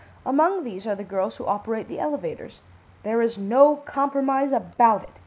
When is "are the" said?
0.87-1.03